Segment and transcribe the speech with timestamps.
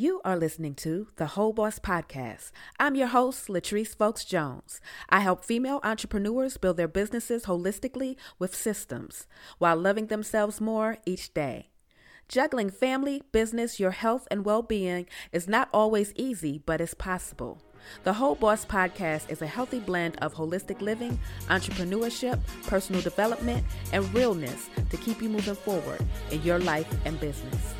[0.00, 2.52] You are listening to the Whole Boss Podcast.
[2.78, 4.80] I'm your host, Latrice Folks Jones.
[5.08, 9.26] I help female entrepreneurs build their businesses holistically with systems
[9.58, 11.70] while loving themselves more each day.
[12.28, 17.60] Juggling family, business, your health, and well being is not always easy, but it's possible.
[18.04, 21.18] The Whole Boss Podcast is a healthy blend of holistic living,
[21.48, 22.38] entrepreneurship,
[22.68, 27.74] personal development, and realness to keep you moving forward in your life and business.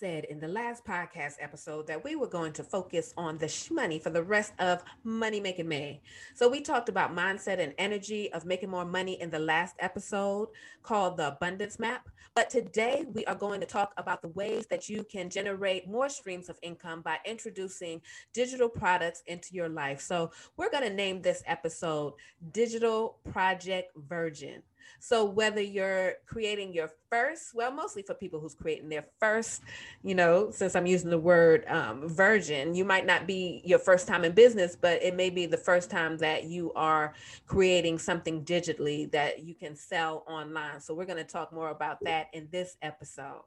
[0.00, 3.98] Said in the last podcast episode that we were going to focus on the money
[3.98, 6.00] for the rest of Money Making May.
[6.34, 10.48] So we talked about mindset and energy of making more money in the last episode
[10.82, 12.08] called the Abundance Map.
[12.34, 16.08] But today we are going to talk about the ways that you can generate more
[16.08, 18.00] streams of income by introducing
[18.32, 20.00] digital products into your life.
[20.00, 22.14] So we're going to name this episode
[22.52, 24.62] Digital Product Virgin.
[24.98, 29.62] So whether you're creating your first, well, mostly for people who's creating their first,
[30.02, 34.06] you know, since I'm using the word um, virgin, you might not be your first
[34.06, 37.14] time in business, but it may be the first time that you are
[37.46, 40.80] creating something digitally that you can sell online.
[40.80, 43.42] So we're going to talk more about that in this episode.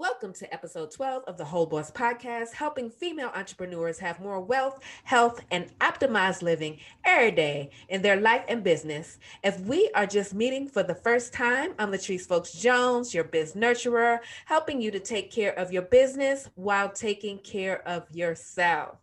[0.00, 4.78] Welcome to episode 12 of the Whole Boss Podcast, helping female entrepreneurs have more wealth,
[5.02, 9.18] health, and optimized living every day in their life and business.
[9.42, 13.54] If we are just meeting for the first time, I'm Latrice Folks Jones, your biz
[13.54, 18.98] nurturer, helping you to take care of your business while taking care of yourself.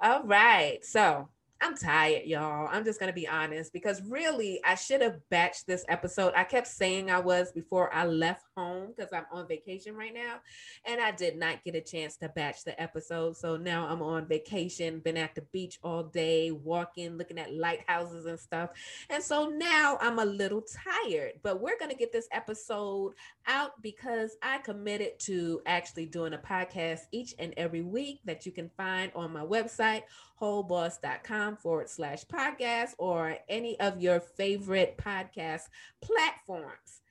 [0.00, 0.84] All right.
[0.84, 1.28] So
[1.60, 2.68] I'm tired, y'all.
[2.70, 6.32] I'm just going to be honest because really, I should have batched this episode.
[6.36, 10.40] I kept saying I was before I left home because I'm on vacation right now.
[10.84, 13.36] And I did not get a chance to batch the episode.
[13.36, 18.26] So now I'm on vacation, been at the beach all day, walking, looking at lighthouses
[18.26, 18.70] and stuff.
[19.10, 23.14] And so now I'm a little tired, but we're going to get this episode
[23.46, 28.52] out because I committed to actually doing a podcast each and every week that you
[28.52, 30.02] can find on my website
[30.40, 35.62] wholeboss.com forward slash podcast or any of your favorite podcast
[36.00, 37.02] platforms.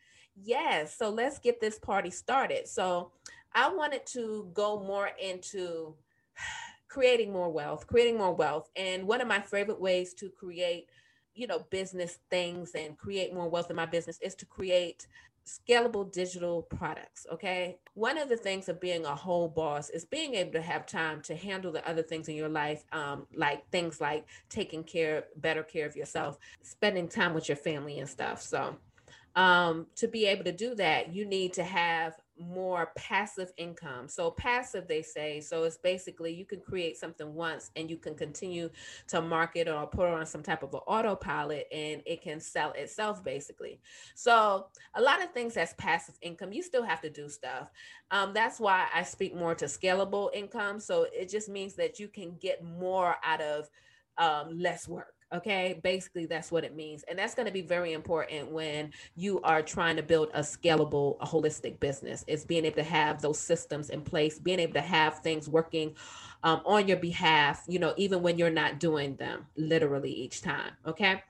[0.43, 2.67] Yes, so let's get this party started.
[2.67, 3.11] So
[3.53, 5.95] I wanted to go more into
[6.87, 8.69] creating more wealth, creating more wealth.
[8.75, 10.89] And one of my favorite ways to create,
[11.33, 15.07] you know, business things and create more wealth in my business is to create
[15.45, 17.25] scalable digital products.
[17.31, 17.77] Okay.
[17.93, 21.21] One of the things of being a whole boss is being able to have time
[21.21, 25.63] to handle the other things in your life, um, like things like taking care, better
[25.63, 28.41] care of yourself, spending time with your family and stuff.
[28.41, 28.75] So,
[29.37, 34.07] um, to be able to do that, you need to have more passive income.
[34.07, 35.41] So passive, they say.
[35.41, 38.71] So it's basically you can create something once and you can continue
[39.09, 43.23] to market or put on some type of an autopilot and it can sell itself
[43.23, 43.79] basically.
[44.15, 47.69] So a lot of things that's passive income, you still have to do stuff.
[48.09, 50.79] Um, that's why I speak more to scalable income.
[50.79, 53.69] So it just means that you can get more out of
[54.17, 55.16] um, less work.
[55.33, 57.03] Okay, basically, that's what it means.
[57.09, 61.17] And that's going to be very important when you are trying to build a scalable,
[61.19, 62.23] a holistic business.
[62.27, 65.95] It's being able to have those systems in place, being able to have things working
[66.47, 70.71] um, on your behalf, you know, even when you're not doing them literally each time.
[70.85, 71.21] Okay.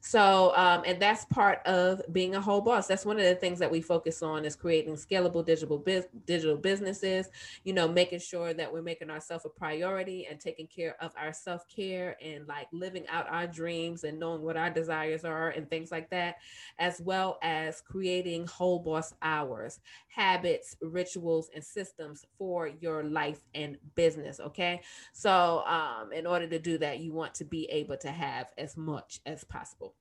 [0.00, 2.88] So, um, and that's part of being a whole boss.
[2.88, 6.56] That's one of the things that we focus on is creating scalable digital biz- digital
[6.58, 7.28] businesses.
[7.62, 11.32] You know, making sure that we're making ourselves a priority and taking care of our
[11.32, 15.70] self care and like living out our dreams and knowing what our desires are and
[15.70, 16.36] things like that,
[16.78, 23.78] as well as creating whole boss hours, habits, rituals, and systems for your life and
[23.94, 24.38] business.
[24.38, 24.63] Okay,
[25.12, 28.76] so um, in order to do that, you want to be able to have as
[28.76, 29.94] much as possible.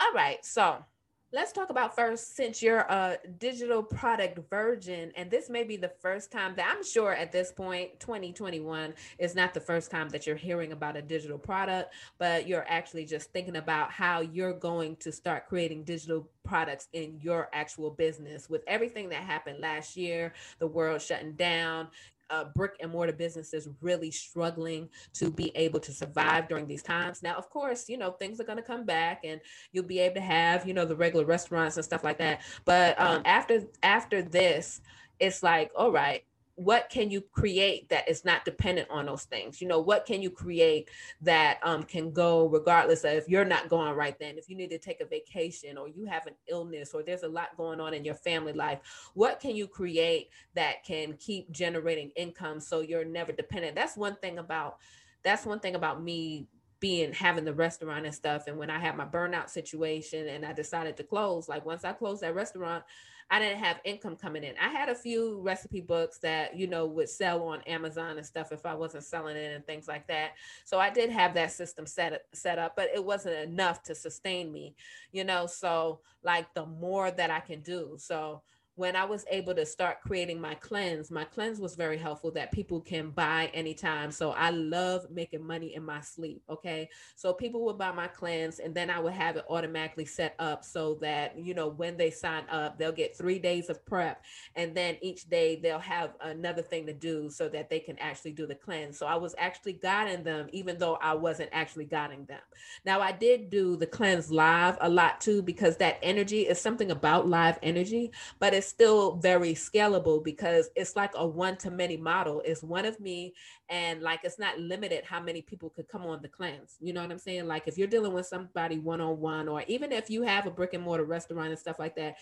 [0.00, 0.44] All right.
[0.44, 0.84] So
[1.32, 5.90] let's talk about first since you're a digital product virgin and this may be the
[6.00, 10.24] first time that i'm sure at this point 2021 is not the first time that
[10.24, 14.94] you're hearing about a digital product but you're actually just thinking about how you're going
[14.96, 20.32] to start creating digital products in your actual business with everything that happened last year
[20.60, 21.88] the world shutting down
[22.30, 27.22] uh, brick and mortar businesses really struggling to be able to survive during these times.
[27.22, 29.40] Now, of course, you know, things are going to come back and
[29.72, 32.40] you'll be able to have, you know, the regular restaurants and stuff like that.
[32.64, 34.80] But um, after after this,
[35.18, 36.24] it's like, all right,
[36.56, 40.22] what can you create that is not dependent on those things you know what can
[40.22, 40.88] you create
[41.20, 44.70] that um, can go regardless of if you're not going right then if you need
[44.70, 47.92] to take a vacation or you have an illness or there's a lot going on
[47.92, 48.80] in your family life
[49.12, 54.16] what can you create that can keep generating income so you're never dependent that's one
[54.16, 54.78] thing about
[55.22, 56.48] that's one thing about me
[56.78, 58.46] being having the restaurant and stuff.
[58.46, 61.92] And when I had my burnout situation and I decided to close, like once I
[61.92, 62.84] closed that restaurant,
[63.30, 64.54] I didn't have income coming in.
[64.60, 68.52] I had a few recipe books that, you know, would sell on Amazon and stuff
[68.52, 70.32] if I wasn't selling it and things like that.
[70.64, 74.52] So I did have that system set set up, but it wasn't enough to sustain
[74.52, 74.76] me,
[75.10, 75.46] you know.
[75.46, 77.96] So like the more that I can do.
[77.98, 78.42] So
[78.76, 82.52] when I was able to start creating my cleanse, my cleanse was very helpful that
[82.52, 84.10] people can buy anytime.
[84.10, 86.42] So I love making money in my sleep.
[86.50, 86.90] Okay.
[87.14, 90.62] So people would buy my cleanse and then I would have it automatically set up
[90.62, 94.22] so that, you know, when they sign up, they'll get three days of prep.
[94.54, 98.32] And then each day they'll have another thing to do so that they can actually
[98.32, 98.98] do the cleanse.
[98.98, 102.40] So I was actually guiding them, even though I wasn't actually guiding them.
[102.84, 106.90] Now I did do the cleanse live a lot too, because that energy is something
[106.90, 111.96] about live energy, but it's still very scalable because it's like a one to many
[111.96, 112.42] model.
[112.44, 113.34] It's one of me,
[113.68, 116.76] and like it's not limited how many people could come on the cleanse.
[116.80, 117.46] You know what I'm saying?
[117.46, 120.50] Like if you're dealing with somebody one on one, or even if you have a
[120.50, 122.16] brick and mortar restaurant and stuff like that,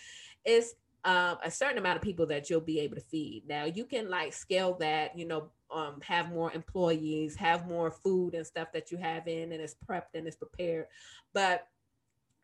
[0.44, 0.74] it's
[1.04, 3.42] um, a certain amount of people that you'll be able to feed.
[3.46, 8.34] Now you can like scale that, you know, um, have more employees, have more food
[8.34, 10.86] and stuff that you have in, and it's prepped and it's prepared.
[11.32, 11.66] But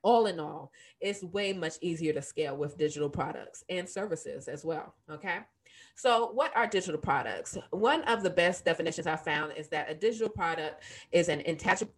[0.03, 4.65] all in all, it's way much easier to scale with digital products and services as
[4.65, 4.95] well.
[5.11, 5.39] Okay.
[5.95, 7.57] So, what are digital products?
[7.71, 10.83] One of the best definitions I found is that a digital product
[11.13, 11.43] is an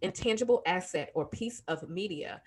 [0.01, 2.41] intangible asset or piece of media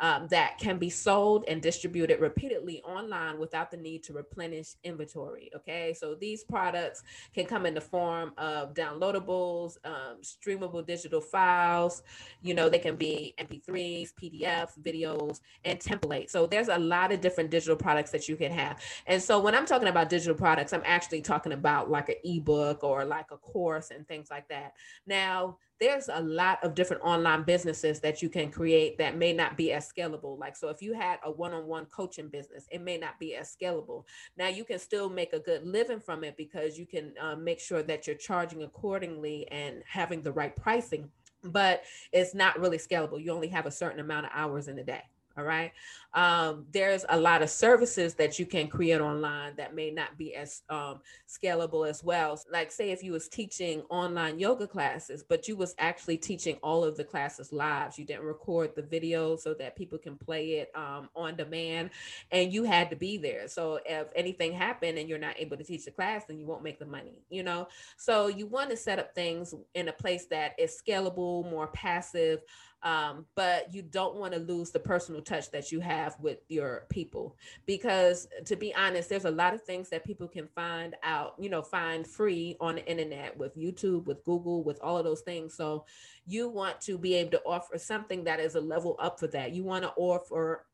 [0.00, 5.50] um, that can be sold and distributed repeatedly online without the need to replenish inventory.
[5.54, 7.02] Okay, so these products
[7.34, 12.02] can come in the form of downloadables, um, streamable digital files.
[12.42, 16.30] You know, they can be MP3s, PDFs, videos, and templates.
[16.30, 18.80] So there's a lot of different digital products that you can have.
[19.06, 22.82] And so when I'm talking about digital products, I'm actually talking about like an ebook
[22.82, 24.72] or like a course and things like that.
[25.06, 29.56] Now, there's a lot of different online businesses that you can create that may not
[29.56, 30.38] be as scalable.
[30.38, 33.34] Like, so if you had a one on one coaching business, it may not be
[33.34, 34.04] as scalable.
[34.36, 37.60] Now, you can still make a good living from it because you can uh, make
[37.60, 41.10] sure that you're charging accordingly and having the right pricing,
[41.44, 41.82] but
[42.12, 43.22] it's not really scalable.
[43.22, 45.02] You only have a certain amount of hours in a day.
[45.38, 45.72] All right.
[46.12, 50.34] Um, there's a lot of services that you can create online that may not be
[50.34, 52.38] as um, scalable as well.
[52.50, 56.82] Like say if you was teaching online yoga classes, but you was actually teaching all
[56.82, 57.96] of the classes live.
[57.96, 61.90] You didn't record the video so that people can play it um, on demand
[62.32, 63.46] and you had to be there.
[63.46, 66.64] So if anything happened and you're not able to teach the class, then you won't
[66.64, 67.68] make the money, you know?
[67.96, 72.42] So you want to set up things in a place that is scalable, more passive,
[72.82, 76.86] um, but you don't want to lose the personal touch that you have with your
[76.88, 77.36] people
[77.66, 81.50] because to be honest there's a lot of things that people can find out you
[81.50, 85.54] know find free on the internet with youtube with google with all of those things
[85.54, 85.84] so
[86.26, 89.52] you want to be able to offer something that is a level up for that
[89.52, 90.64] you want to offer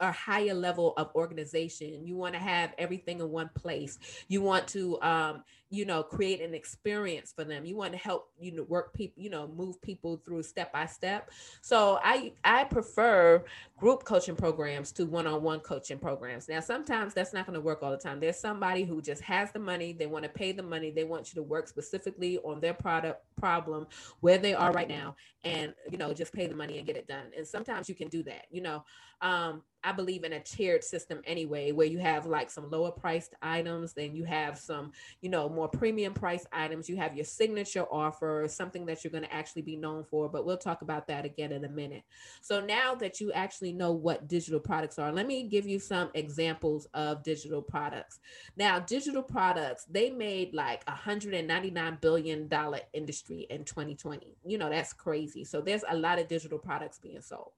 [0.00, 2.06] a higher level of organization.
[2.06, 3.98] You want to have everything in one place.
[4.28, 7.64] You want to, um, you know, create an experience for them.
[7.64, 10.86] You want to help, you know, work people, you know, move people through step by
[10.86, 11.30] step.
[11.60, 13.44] So I I prefer
[13.76, 16.48] group coaching programs to one-on-one coaching programs.
[16.48, 18.18] Now sometimes that's not going to work all the time.
[18.18, 21.28] There's somebody who just has the money, they want to pay the money, they want
[21.28, 23.86] you to work specifically on their product problem
[24.20, 25.14] where they are right now
[25.44, 27.26] and you know just pay the money and get it done.
[27.36, 28.84] And sometimes you can do that, you know.
[29.20, 33.34] Um I believe in a tiered system anyway, where you have like some lower priced
[33.42, 36.88] items, then you have some, you know, more premium price items.
[36.88, 40.28] You have your signature offer, something that you're going to actually be known for.
[40.28, 42.04] But we'll talk about that again in a minute.
[42.42, 46.10] So now that you actually know what digital products are, let me give you some
[46.14, 48.20] examples of digital products.
[48.56, 52.48] Now, digital products, they made like a $199 billion
[52.92, 54.36] industry in 2020.
[54.46, 55.42] You know, that's crazy.
[55.42, 57.50] So there's a lot of digital products being sold.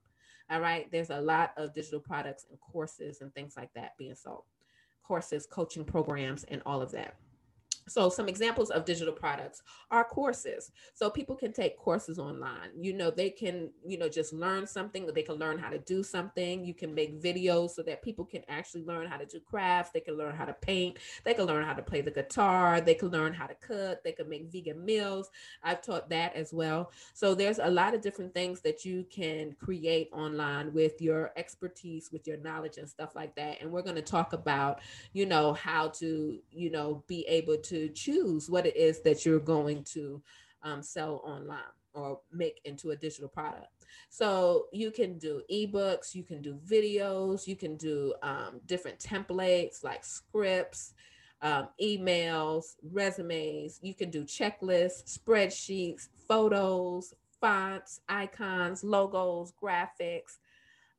[0.51, 0.91] All right.
[0.91, 4.45] There's a lot of digital products and courses and things like that being sold.
[5.03, 7.17] Courses, coaching programs, and all of that.
[7.89, 10.71] So some examples of digital products are courses.
[10.95, 12.71] So people can take courses online.
[12.81, 16.03] You know, they can, you know, just learn something, they can learn how to do
[16.03, 16.65] something.
[16.65, 20.01] You can make videos so that people can actually learn how to do crafts, they
[20.01, 23.09] can learn how to paint, they can learn how to play the guitar, they can
[23.09, 25.31] learn how to cook, they can make vegan meals.
[25.63, 26.93] I've taught that as well.
[27.15, 32.11] So there's a lot of different things that you can create online with your expertise,
[32.13, 33.61] with your knowledge and stuff like that.
[33.61, 34.81] And we're going to talk about,
[35.13, 39.41] you know, how to, you know, be able to choose what it is that you're
[39.41, 40.23] going to
[40.63, 41.59] um, sell online
[41.93, 43.67] or make into a digital product.
[44.09, 49.83] So you can do ebooks, you can do videos, you can do um, different templates
[49.83, 50.95] like scripts,
[51.43, 53.81] um, emails, resumes.
[53.83, 60.39] You can do checklists, spreadsheets, photos, fonts, icons, logos, graphics,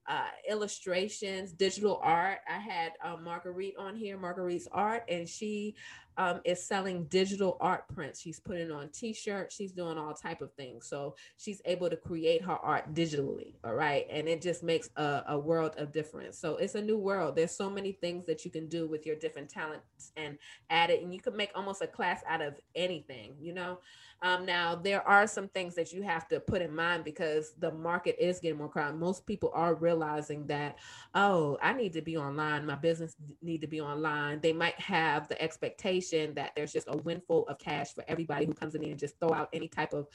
[0.07, 2.39] uh, illustrations, digital art.
[2.49, 5.75] I had uh, Marguerite on here, Marguerite's art, and she
[6.17, 8.21] um, is selling digital art prints.
[8.21, 9.55] She's putting on T-shirts.
[9.55, 10.87] She's doing all type of things.
[10.87, 13.55] So she's able to create her art digitally.
[13.63, 16.37] All right, and it just makes a, a world of difference.
[16.37, 17.35] So it's a new world.
[17.35, 20.37] There's so many things that you can do with your different talents and
[20.69, 23.35] add it, and you can make almost a class out of anything.
[23.39, 23.79] You know.
[24.23, 27.71] Um, now, there are some things that you have to put in mind because the
[27.71, 28.99] market is getting more crowded.
[28.99, 30.77] Most people are realizing that,
[31.15, 32.67] oh, I need to be online.
[32.67, 34.39] My business need to be online.
[34.39, 36.00] They might have the expectation
[36.35, 39.33] that there's just a windfall of cash for everybody who comes in and just throw
[39.33, 40.07] out any type of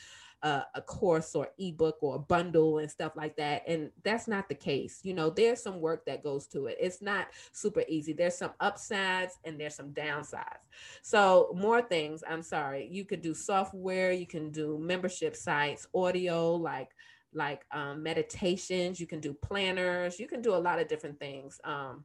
[0.43, 3.63] uh, a course or ebook or a bundle and stuff like that.
[3.67, 5.01] And that's not the case.
[5.03, 6.77] You know, there's some work that goes to it.
[6.79, 8.13] It's not super easy.
[8.13, 10.67] There's some upsides and there's some downsides.
[11.03, 12.89] So, more things, I'm sorry.
[12.91, 16.91] You could do software, you can do membership sites, audio, like
[17.33, 21.61] like um, meditations, you can do planners, you can do a lot of different things.
[21.65, 22.05] Um,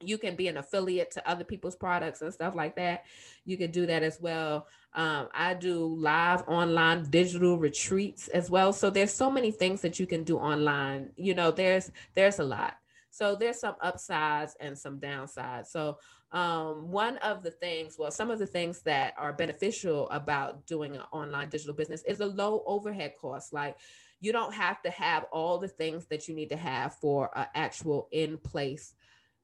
[0.00, 3.04] you can be an affiliate to other people's products and stuff like that.
[3.44, 4.66] You can do that as well.
[4.94, 8.72] Um, I do live online digital retreats as well.
[8.72, 11.10] So there's so many things that you can do online.
[11.16, 12.74] You know, there's there's a lot.
[13.10, 15.68] So there's some upsides and some downsides.
[15.68, 15.98] So
[16.30, 20.94] um, one of the things, well, some of the things that are beneficial about doing
[20.94, 23.52] an online digital business is a low overhead cost.
[23.52, 23.76] Like
[24.20, 27.46] you don't have to have all the things that you need to have for an
[27.54, 28.94] actual in place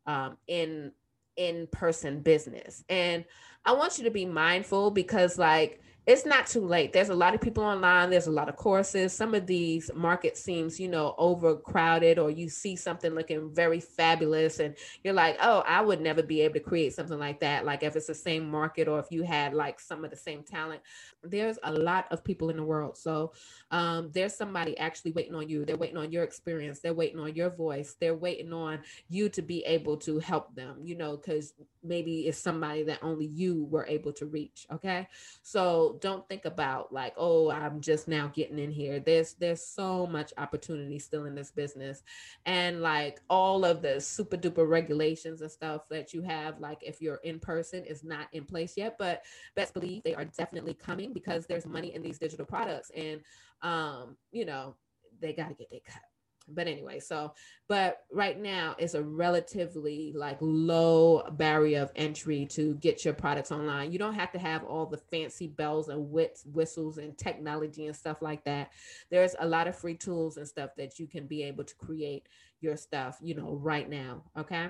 [0.06, 0.92] um, in
[1.36, 2.84] in person business.
[2.88, 3.24] And
[3.64, 6.92] I want you to be mindful because, like, it's not too late.
[6.92, 8.10] There's a lot of people online.
[8.10, 9.14] There's a lot of courses.
[9.14, 14.60] Some of these markets seems, you know, overcrowded, or you see something looking very fabulous,
[14.60, 17.64] and you're like, oh, I would never be able to create something like that.
[17.64, 20.42] Like if it's the same market, or if you had like some of the same
[20.42, 20.82] talent.
[21.22, 23.32] There's a lot of people in the world, so
[23.70, 25.64] um, there's somebody actually waiting on you.
[25.64, 26.80] They're waiting on your experience.
[26.80, 27.96] They're waiting on your voice.
[27.98, 30.80] They're waiting on you to be able to help them.
[30.84, 31.54] You know, because
[31.84, 34.66] maybe it's somebody that only you were able to reach.
[34.72, 35.08] Okay,
[35.42, 39.00] so don't think about like oh i'm just now getting in here.
[39.00, 42.02] There's there's so much opportunity still in this business.
[42.46, 47.00] And like all of the super duper regulations and stuff that you have like if
[47.00, 49.22] you're in person is not in place yet but
[49.54, 52.90] best believe they are definitely coming because there's money in these digital products.
[52.96, 53.20] And
[53.62, 54.76] um you know
[55.20, 56.02] they got to get their cut
[56.48, 57.32] but anyway so
[57.68, 63.50] but right now it's a relatively like low barrier of entry to get your products
[63.50, 63.90] online.
[63.90, 67.96] You don't have to have all the fancy bells and wits whistles and technology and
[67.96, 68.70] stuff like that.
[69.10, 72.28] There's a lot of free tools and stuff that you can be able to create
[72.64, 74.68] your stuff you know right now okay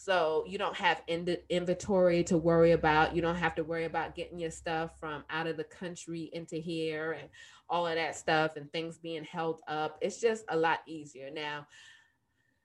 [0.00, 3.16] so you don't have in- inventory to worry about.
[3.16, 6.54] You don't have to worry about getting your stuff from out of the country into
[6.54, 7.28] here and
[7.68, 9.98] all of that stuff and things being held up.
[10.00, 11.30] It's just a lot easier.
[11.32, 11.66] Now,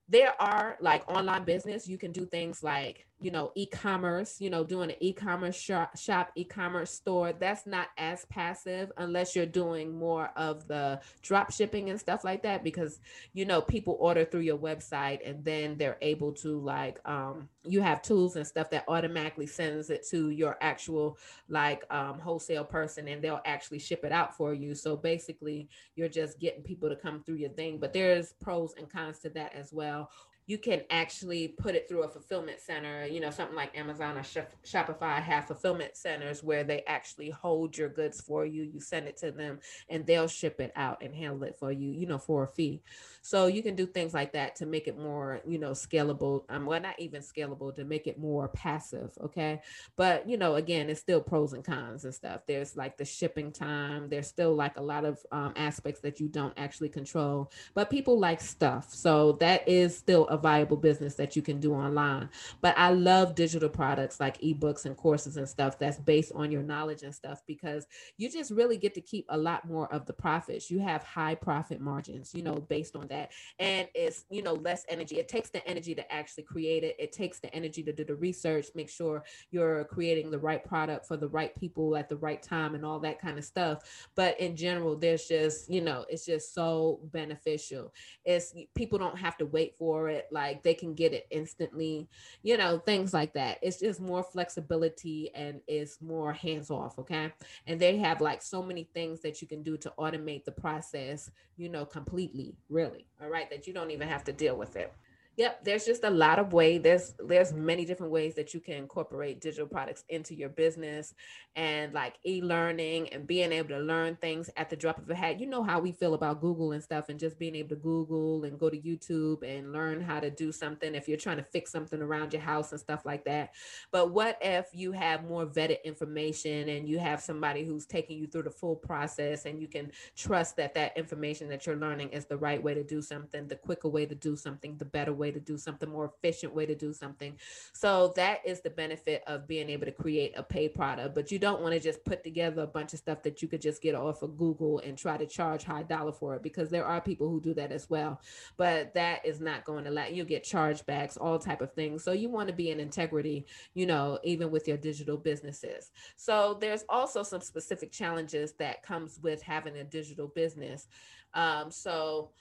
[0.07, 4.65] there are like online business, you can do things like you know, e-commerce, you know,
[4.65, 10.29] doing an e-commerce shop, shop e-commerce store, that's not as passive unless you're doing more
[10.35, 12.99] of the drop shipping and stuff like that because
[13.33, 17.81] you know, people order through your website and then they're able to like um you
[17.81, 23.07] have tools and stuff that automatically sends it to your actual like um wholesale person
[23.07, 24.75] and they'll actually ship it out for you.
[24.75, 28.89] So basically, you're just getting people to come through your thing, but there's pros and
[28.89, 30.09] cons to that as well
[30.45, 34.21] you can actually put it through a fulfillment center, you know, something like Amazon or
[34.21, 38.63] Shopify have fulfillment centers where they actually hold your goods for you.
[38.63, 39.59] You send it to them
[39.89, 42.81] and they'll ship it out and handle it for you, you know, for a fee.
[43.25, 46.43] So you can do things like that to make it more, you know, scalable.
[46.49, 49.17] Um, well, not even scalable to make it more passive.
[49.23, 49.61] Okay.
[49.95, 52.41] But, you know, again, it's still pros and cons and stuff.
[52.45, 56.27] There's like the shipping time, there's still like a lot of um, aspects that you
[56.27, 58.93] don't actually control, but people like stuff.
[58.93, 62.29] So that is still a viable business that you can do online.
[62.59, 66.61] But I love digital products like ebooks and courses and stuff that's based on your
[66.63, 67.87] knowledge and stuff because
[68.17, 70.69] you just really get to keep a lot more of the profits.
[70.69, 73.31] You have high profit margins, you know, based on that.
[73.59, 75.17] And it's, you know, less energy.
[75.17, 76.95] It takes the energy to actually create it.
[76.99, 81.07] It takes the energy to do the research, make sure you're creating the right product
[81.07, 84.09] for the right people at the right time and all that kind of stuff.
[84.15, 87.93] But in general, there's just, you know, it's just so beneficial.
[88.25, 90.27] It's people don't have to wait for it.
[90.31, 92.07] Like they can get it instantly,
[92.41, 93.59] you know, things like that.
[93.61, 96.97] It's just more flexibility and it's more hands off.
[96.99, 97.31] Okay.
[97.67, 101.29] And they have like so many things that you can do to automate the process,
[101.57, 104.93] you know, completely, really all right, that you don't even have to deal with it.
[105.35, 106.81] Yep, there's just a lot of ways.
[106.83, 107.65] There's there's mm-hmm.
[107.65, 111.15] many different ways that you can incorporate digital products into your business
[111.55, 115.39] and like e-learning and being able to learn things at the drop of a hat.
[115.39, 118.43] You know how we feel about Google and stuff and just being able to Google
[118.43, 121.71] and go to YouTube and learn how to do something if you're trying to fix
[121.71, 123.53] something around your house and stuff like that.
[123.91, 128.27] But what if you have more vetted information and you have somebody who's taking you
[128.27, 132.25] through the full process and you can trust that that information that you're learning is
[132.25, 135.22] the right way to do something, the quicker way to do something, the better way
[135.23, 137.37] way to do something, more efficient way to do something.
[137.71, 141.15] So that is the benefit of being able to create a paid product.
[141.15, 143.61] But you don't want to just put together a bunch of stuff that you could
[143.61, 146.85] just get off of Google and try to charge high dollar for it because there
[146.85, 148.19] are people who do that as well.
[148.57, 152.03] But that is not going to let you get chargebacks, all type of things.
[152.03, 155.91] So you want to be in integrity, you know, even with your digital businesses.
[156.17, 160.87] So there's also some specific challenges that comes with having a digital business.
[161.33, 162.31] Um, so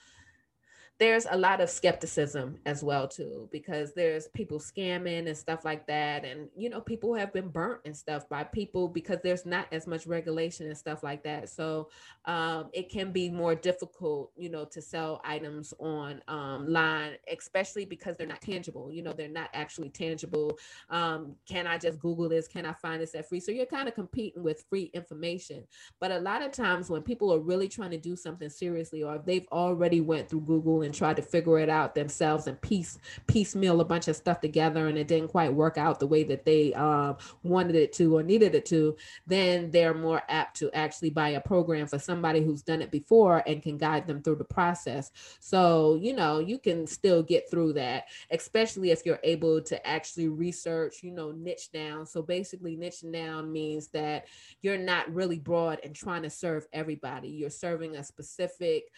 [0.99, 5.87] there's a lot of skepticism as well too because there's people scamming and stuff like
[5.87, 9.65] that and you know people have been burnt and stuff by people because there's not
[9.71, 11.49] as much regulation and stuff like that.
[11.49, 11.89] So
[12.25, 17.85] um, it can be more difficult you know to sell items on um, line especially
[17.85, 20.57] because they're not tangible you know they're not actually tangible.
[20.91, 22.47] Um, can i just google this?
[22.47, 23.39] Can i find this at free?
[23.39, 25.63] So you're kind of competing with free information.
[25.99, 29.15] But a lot of times when people are really trying to do something seriously or
[29.15, 32.97] if they've already went through google and tried to figure it out themselves and piece
[33.27, 36.45] piecemeal a bunch of stuff together and it didn't quite work out the way that
[36.45, 37.13] they uh,
[37.43, 38.95] wanted it to or needed it to,
[39.27, 43.43] then they're more apt to actually buy a program for somebody who's done it before
[43.47, 45.11] and can guide them through the process.
[45.39, 50.27] So, you know, you can still get through that, especially if you're able to actually
[50.27, 52.05] research, you know, niche down.
[52.05, 54.25] So basically, niche down means that
[54.61, 57.29] you're not really broad and trying to serve everybody.
[57.29, 58.91] You're serving a specific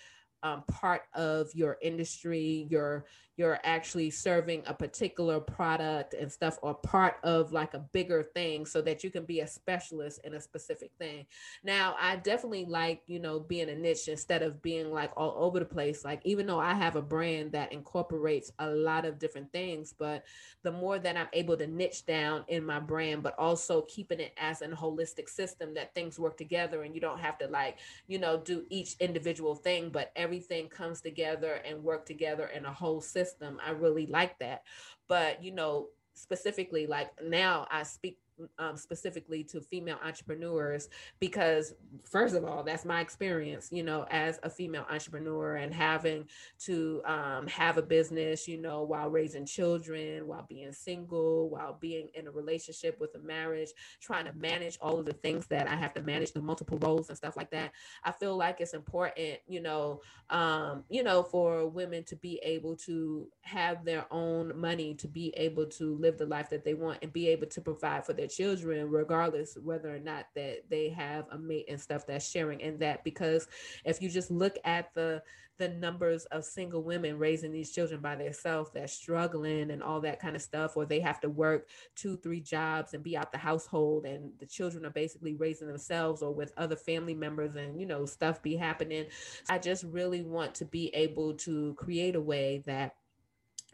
[0.45, 3.05] um, part of your industry, your
[3.37, 8.65] you're actually serving a particular product and stuff or part of like a bigger thing
[8.65, 11.25] so that you can be a specialist in a specific thing.
[11.63, 15.59] Now, I definitely like, you know, being a niche instead of being like all over
[15.59, 16.05] the place.
[16.05, 20.23] Like, even though I have a brand that incorporates a lot of different things, but
[20.63, 24.33] the more that I'm able to niche down in my brand, but also keeping it
[24.37, 28.17] as an holistic system that things work together and you don't have to like, you
[28.17, 33.01] know, do each individual thing, but everything comes together and work together in a whole
[33.01, 33.59] system system.
[33.65, 34.63] I really like that.
[35.07, 38.19] But, you know, specifically, like now I speak
[38.59, 44.39] um, specifically to female entrepreneurs because first of all that's my experience you know as
[44.43, 46.25] a female entrepreneur and having
[46.59, 52.09] to um, have a business you know while raising children while being single while being
[52.13, 53.69] in a relationship with a marriage
[54.01, 57.09] trying to manage all of the things that i have to manage the multiple roles
[57.09, 57.71] and stuff like that.
[58.03, 62.75] I feel like it's important you know um, you know for women to be able
[62.77, 66.99] to have their own money to be able to live the life that they want
[67.01, 70.89] and be able to provide for their their children, regardless whether or not that they
[70.89, 73.03] have a mate and stuff that's sharing in that.
[73.03, 73.47] Because
[73.83, 75.21] if you just look at the
[75.57, 80.19] the numbers of single women raising these children by themselves that's struggling and all that
[80.19, 83.37] kind of stuff, or they have to work two, three jobs and be out the
[83.37, 87.85] household, and the children are basically raising themselves or with other family members, and you
[87.85, 89.05] know, stuff be happening.
[89.47, 92.95] I just really want to be able to create a way that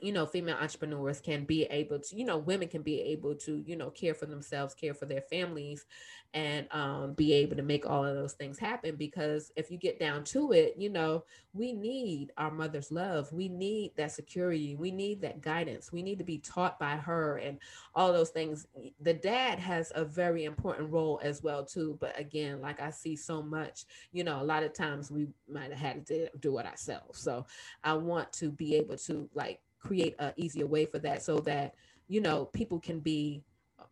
[0.02, 3.64] you know female entrepreneurs can be able to you know women can be able to
[3.66, 5.86] you know care for themselves care for their families
[6.34, 10.00] and um, be able to make all of those things happen because if you get
[10.00, 13.32] down to it you know we need our mother's love.
[13.34, 14.76] We need that security.
[14.76, 15.92] We need that guidance.
[15.92, 17.60] We need to be taught by her and
[17.94, 18.68] all those things.
[19.02, 23.16] The dad has a very important role as well too but again like i see
[23.16, 26.66] so much you know a lot of times we might have had to do it
[26.66, 27.20] ourselves.
[27.20, 27.46] So
[27.84, 31.76] i want to be able to like create an easier way for that so that
[32.08, 33.44] you know people can be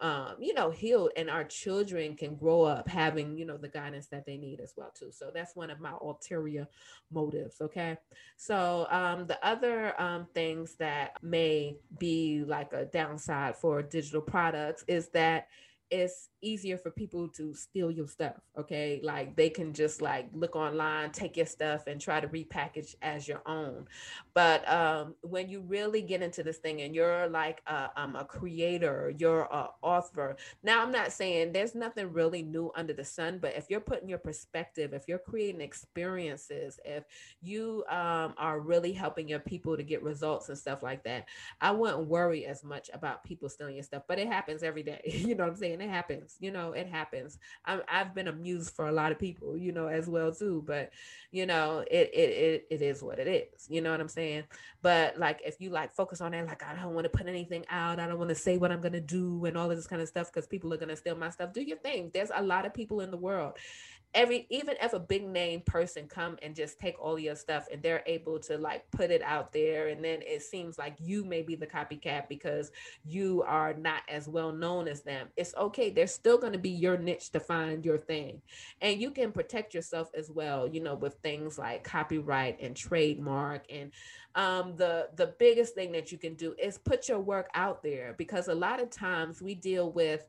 [0.02, 4.08] um, you know healed and our children can grow up having you know the guidance
[4.08, 5.12] that they need as well too.
[5.12, 6.68] So that's one of my ulterior
[7.12, 7.98] motives okay?
[8.38, 14.84] So um, the other um, things that may be like a downside for digital products
[14.88, 15.48] is that
[15.90, 19.00] it's easier for people to steal your stuff okay?
[19.04, 23.28] Like they can just like look online take your stuff and try to repackage as
[23.28, 23.86] your own.
[24.34, 28.26] But um when you really get into this thing and you're like a, um, a
[28.26, 33.40] creator you're a author now i'm not saying there's nothing really new under the sun
[33.40, 37.04] but if you're putting your perspective if you're creating experiences if
[37.42, 41.26] you um, are really helping your people to get results and stuff like that
[41.62, 45.02] i wouldn't worry as much about people stealing your stuff but it happens every day
[45.06, 45.82] you know what i'm saying?
[45.82, 46.38] It it happens.
[46.40, 47.38] You know, it happens.
[47.66, 50.64] i have been amused for a lot of people, you know, as well too.
[50.66, 50.92] But
[51.32, 53.68] you know, it, it it it is what it is.
[53.70, 54.44] You know what I'm saying?
[54.82, 57.66] But like, if you like focus on that, like I don't want to put anything
[57.70, 58.00] out.
[58.00, 60.08] I don't want to say what I'm gonna do and all of this kind of
[60.08, 61.54] stuff because people are gonna steal my stuff.
[61.54, 62.12] Do your thing.
[62.14, 63.54] There's a lot of people in the world
[64.16, 67.82] every even if a big name person come and just take all your stuff and
[67.84, 71.44] they're able to like put it out there and then it seems like you may
[71.44, 72.72] be the copycat because
[73.06, 76.70] you are not as well known as them it's okay there's still going to be
[76.70, 78.42] your niche to find your thing.
[78.82, 83.66] And you can protect yourself as well you know with things like copyright and trademark
[83.70, 83.92] and
[84.36, 88.16] um, the the biggest thing that you can do is put your work out there
[88.18, 90.26] because a lot of times we deal with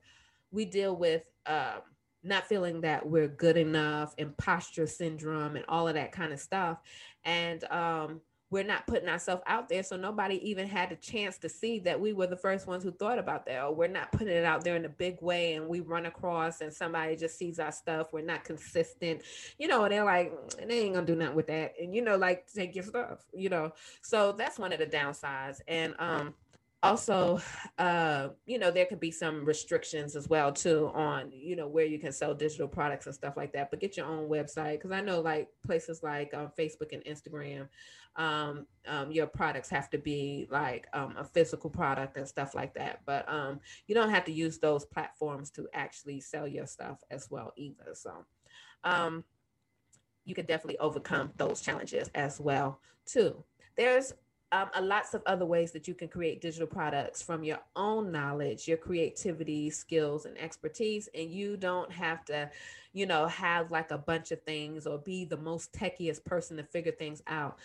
[0.51, 1.83] we deal with um,
[2.23, 6.79] not feeling that we're good enough, imposter syndrome, and all of that kind of stuff.
[7.25, 9.83] And um, we're not putting ourselves out there.
[9.83, 12.91] So nobody even had a chance to see that we were the first ones who
[12.91, 13.63] thought about that.
[13.63, 16.61] Or we're not putting it out there in a big way and we run across
[16.61, 18.09] and somebody just sees our stuff.
[18.13, 19.23] We're not consistent,
[19.59, 21.75] you know, they're like, mm, they ain't gonna do nothing with that.
[21.81, 23.73] And you know, like take your stuff, you know.
[24.03, 25.61] So that's one of the downsides.
[25.69, 26.35] And um
[26.83, 27.41] also
[27.79, 31.85] uh you know there could be some restrictions as well too on you know where
[31.85, 34.91] you can sell digital products and stuff like that but get your own website because
[34.91, 37.69] i know like places like um, facebook and instagram
[38.17, 42.75] um, um, your products have to be like um, a physical product and stuff like
[42.75, 46.99] that but um, you don't have to use those platforms to actually sell your stuff
[47.11, 48.25] as well either so
[50.25, 53.45] you can definitely overcome those challenges as well too.
[53.77, 54.13] There's
[54.53, 58.67] um, lots of other ways that you can create digital products from your own knowledge,
[58.67, 61.09] your creativity, skills, and expertise.
[61.15, 62.51] And you don't have to,
[62.93, 66.65] you know, have like a bunch of things or be the most techiest person to
[66.65, 67.59] figure things out.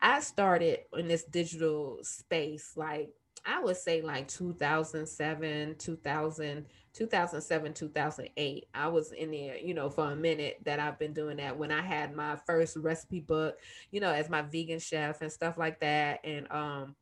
[0.00, 3.10] I started in this digital space like
[3.44, 10.10] I would say like 2007, 2000 2007 2008 i was in there you know for
[10.10, 13.56] a minute that i've been doing that when i had my first recipe book
[13.90, 16.20] you know as my vegan chef and stuff like that.
[16.24, 16.94] And um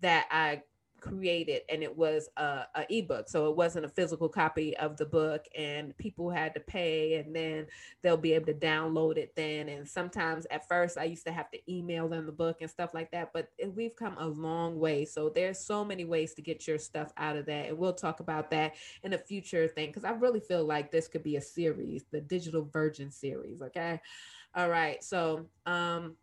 [0.00, 0.62] that i
[1.02, 3.28] created and it was a, a, ebook.
[3.28, 7.34] So it wasn't a physical copy of the book and people had to pay and
[7.34, 7.66] then
[8.02, 9.68] they'll be able to download it then.
[9.68, 12.94] And sometimes at first i used to have to email them the book and stuff
[12.94, 15.04] like that but we've come a long way.
[15.04, 18.20] So there's so many ways to get your stuff out of that and we'll talk
[18.20, 21.40] about that in a future thing because i really feel like this could be a
[21.40, 24.00] series the digital virgin series okay?
[24.54, 26.16] All right so um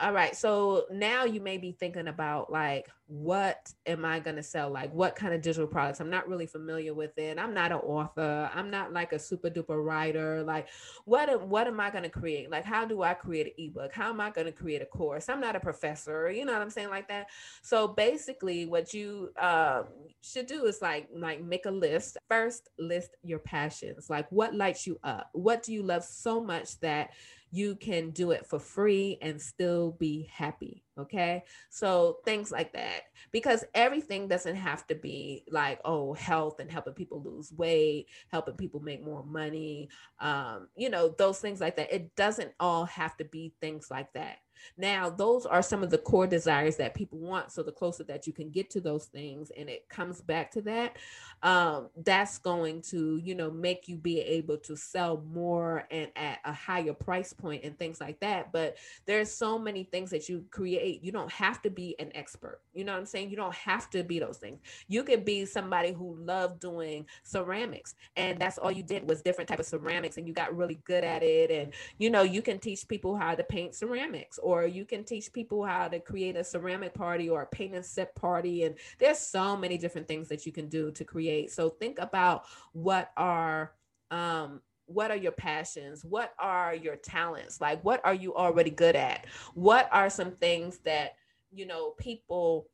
[0.00, 0.34] all right.
[0.34, 4.70] So now you may be thinking about like, what am I going to sell?
[4.70, 6.00] Like, what kind of digital products?
[6.00, 7.38] I'm not really familiar with it.
[7.38, 8.48] I'm not an author.
[8.54, 10.42] I'm not like a super duper writer.
[10.42, 10.68] Like,
[11.04, 12.50] what, what am I going to create?
[12.50, 13.92] Like, how do I create an ebook?
[13.92, 15.28] How am I going to create a course?
[15.28, 16.30] I'm not a professor.
[16.30, 16.90] You know what I'm saying?
[16.90, 17.26] Like that.
[17.62, 19.82] So basically, what you uh,
[20.22, 22.16] should do is like, like make a list.
[22.28, 24.08] First, list your passions.
[24.08, 25.30] Like, what lights you up?
[25.32, 27.10] What do you love so much that
[27.52, 30.84] you can do it for free and still be happy.
[30.98, 31.44] Okay.
[31.70, 36.92] So things like that, because everything doesn't have to be like, oh, health and helping
[36.92, 39.88] people lose weight, helping people make more money,
[40.20, 41.92] um, you know, those things like that.
[41.92, 44.38] It doesn't all have to be things like that.
[44.76, 47.52] Now, those are some of the core desires that people want.
[47.52, 50.62] So the closer that you can get to those things and it comes back to
[50.62, 50.96] that,
[51.42, 56.38] um, that's going to, you know, make you be able to sell more and at
[56.44, 58.52] a higher price point and things like that.
[58.52, 61.02] But there's so many things that you create.
[61.02, 62.60] You don't have to be an expert.
[62.74, 63.30] You know what I'm saying?
[63.30, 64.60] You don't have to be those things.
[64.88, 69.48] You could be somebody who loved doing ceramics and that's all you did was different
[69.48, 71.50] type of ceramics and you got really good at it.
[71.50, 75.32] And, you know, you can teach people how to paint ceramics or you can teach
[75.32, 78.64] people how to create a ceramic party or a paint and sip party.
[78.64, 81.50] And there's so many different things that you can do to create.
[81.50, 83.72] So think about what are
[84.10, 88.96] um what are your passions what are your talents like what are you already good
[88.96, 91.14] at what are some things that
[91.52, 92.66] you know people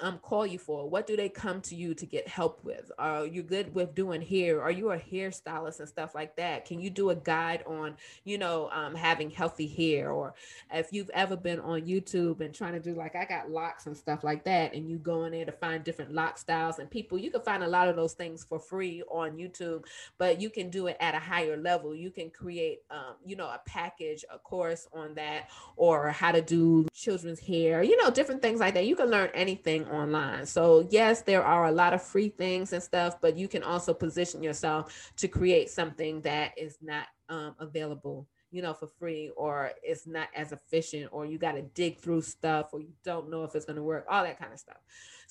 [0.00, 0.88] um call you for?
[0.88, 2.90] What do they come to you to get help with?
[2.98, 4.62] Are you good with doing hair?
[4.62, 6.64] Are you a hairstylist and stuff like that?
[6.64, 10.10] Can you do a guide on, you know, um, having healthy hair?
[10.10, 10.34] Or
[10.72, 13.96] if you've ever been on YouTube and trying to do like I got locks and
[13.96, 17.18] stuff like that, and you go in there to find different lock styles and people,
[17.18, 19.84] you can find a lot of those things for free on YouTube,
[20.18, 21.94] but you can do it at a higher level.
[21.94, 26.42] You can create, um, you know, a package, a course on that, or how to
[26.42, 28.86] do children's hair, you know, different things like that.
[28.86, 30.46] You can learn anything online.
[30.46, 33.94] So, yes, there are a lot of free things and stuff, but you can also
[33.94, 39.72] position yourself to create something that is not um, available you know, for free, or
[39.82, 43.44] it's not as efficient, or you got to dig through stuff, or you don't know
[43.44, 44.78] if it's going to work, all that kind of stuff.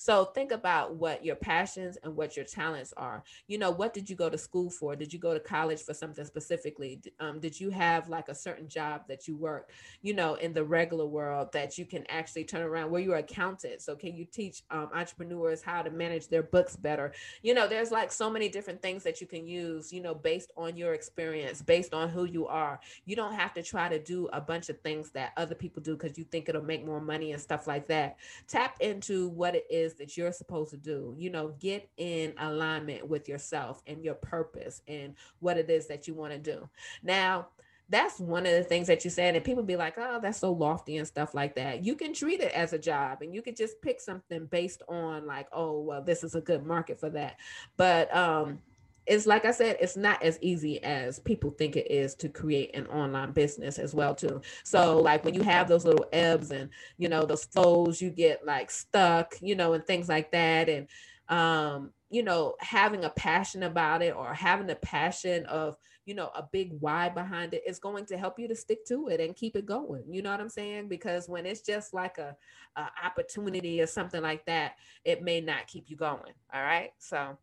[0.02, 3.22] So think about what your passions and what your talents are.
[3.46, 4.96] You know, what did you go to school for?
[4.96, 7.00] Did you go to college for something specifically?
[7.20, 10.64] Um, did you have like a certain job that you work, you know, in the
[10.64, 13.80] regular world that you can actually turn around where you're accountant?
[13.80, 17.12] So can you teach um, entrepreneurs how to manage their books better?
[17.42, 20.50] You know, there's like so many different things that you can use, you know, based
[20.56, 22.80] on your experience, based on who you are.
[23.04, 25.96] You don't have to try to do a bunch of things that other people do
[25.96, 28.16] because you think it'll make more money and stuff like that.
[28.48, 31.14] Tap into what it is that you're supposed to do.
[31.18, 36.06] You know, get in alignment with yourself and your purpose and what it is that
[36.08, 36.68] you want to do.
[37.02, 37.48] Now,
[37.88, 40.52] that's one of the things that you said, and people be like, "Oh, that's so
[40.52, 43.56] lofty and stuff like that." You can treat it as a job, and you could
[43.56, 47.36] just pick something based on like, "Oh, well, this is a good market for that."
[47.76, 48.60] But um,
[49.06, 52.74] it's like I said, it's not as easy as people think it is to create
[52.74, 54.40] an online business as well too.
[54.62, 58.46] So like when you have those little ebbs and you know those flows, you get
[58.46, 60.86] like stuck, you know, and things like that, and
[61.28, 66.30] um, you know, having a passion about it or having a passion of you know
[66.34, 69.34] a big why behind it is going to help you to stick to it and
[69.34, 70.04] keep it going.
[70.08, 70.88] You know what I'm saying?
[70.88, 72.36] Because when it's just like a,
[72.76, 76.34] a opportunity or something like that, it may not keep you going.
[76.54, 77.36] All right, so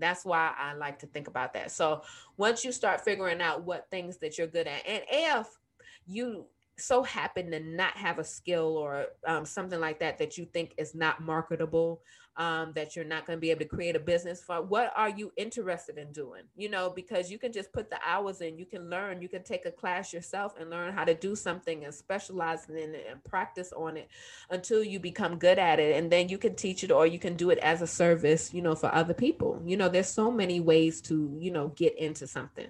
[0.00, 1.70] that's why I like to think about that.
[1.70, 2.02] So
[2.36, 5.46] once you start figuring out what things that you're good at, and if
[6.06, 6.46] you
[6.78, 10.74] so happen to not have a skill or um, something like that that you think
[10.78, 12.02] is not marketable
[12.36, 15.10] um, that you're not going to be able to create a business for what are
[15.10, 16.42] you interested in doing?
[16.56, 19.42] You know because you can just put the hours in you can learn you can
[19.42, 23.22] take a class yourself and learn how to do something and specialize in it and
[23.24, 24.08] practice on it
[24.50, 27.34] until you become good at it and then you can teach it or you can
[27.34, 29.60] do it as a service you know for other people.
[29.64, 32.66] You know there's so many ways to you know get into something.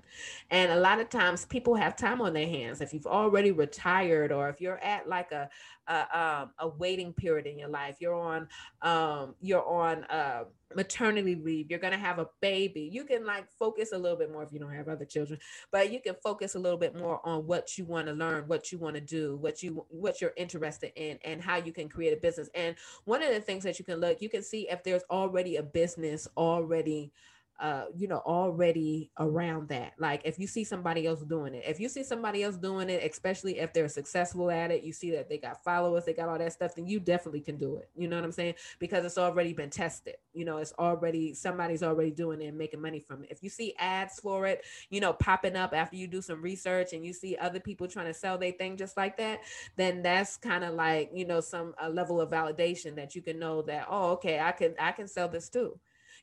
[0.51, 2.81] And a lot of times people have time on their hands.
[2.81, 5.49] If you've already retired or if you're at like a
[5.90, 7.96] a, um, a waiting period in your life.
[8.00, 8.48] You're on
[8.83, 11.70] um, you're on uh, maternity leave.
[11.70, 12.88] You're gonna have a baby.
[12.92, 15.38] You can like focus a little bit more if you don't have other children,
[15.70, 18.70] but you can focus a little bit more on what you want to learn, what
[18.70, 22.16] you want to do, what you what you're interested in, and how you can create
[22.16, 22.48] a business.
[22.55, 25.57] And one of the things that you can look, you can see if there's already
[25.57, 27.12] a business already
[27.61, 29.92] uh, you know, already around that.
[29.99, 33.05] Like if you see somebody else doing it, if you see somebody else doing it,
[33.09, 36.38] especially if they're successful at it, you see that they got followers, they got all
[36.38, 37.90] that stuff, then you definitely can do it.
[37.94, 38.55] You know what I'm saying?
[38.79, 40.14] Because it's already been tested.
[40.33, 43.31] You know, it's already somebody's already doing it and making money from it.
[43.31, 46.94] If you see ads for it, you know, popping up after you do some research
[46.94, 49.40] and you see other people trying to sell their thing just like that,
[49.77, 53.38] then that's kind of like, you know, some a level of validation that you can
[53.38, 55.79] know that, oh, okay, I can I can sell this too